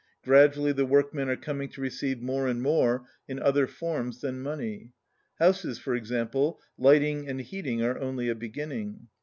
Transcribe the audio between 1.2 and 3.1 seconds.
are coming to receive more and more